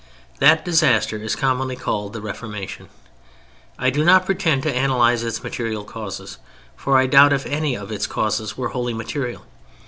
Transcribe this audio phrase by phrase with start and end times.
[0.39, 2.89] That disaster is commonly called "The Reformation."
[3.77, 6.39] I do not pretend to analyze its material causes,
[6.75, 9.43] for I doubt if any of its causes were wholly material.